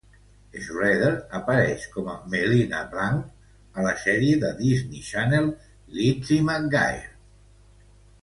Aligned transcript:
Schroeder 0.67 1.09
apareix 1.39 1.83
com 1.97 2.07
a 2.13 2.15
Melina 2.35 2.79
Bianco 2.93 3.77
a 3.81 3.85
la 3.87 3.93
sèrie 4.05 4.39
de 4.45 4.51
Disney 4.61 5.03
Channel 5.09 5.53
"Lizzie 5.99 6.41
McGuire". 6.49 7.07